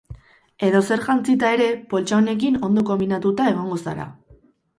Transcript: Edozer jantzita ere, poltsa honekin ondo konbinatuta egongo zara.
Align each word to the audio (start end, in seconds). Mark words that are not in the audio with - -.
Edozer 0.67 1.03
jantzita 1.07 1.51
ere, 1.57 1.67
poltsa 1.91 2.17
honekin 2.21 2.57
ondo 2.69 2.85
konbinatuta 2.89 3.47
egongo 3.53 3.79
zara. 3.87 4.09